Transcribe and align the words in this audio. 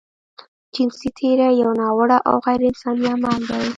جنسي 0.75 1.09
تېری 1.17 1.47
يو 1.61 1.71
ناوړه 1.81 2.17
او 2.29 2.35
غيرانساني 2.45 3.05
عمل 3.13 3.39
دی. 3.49 3.63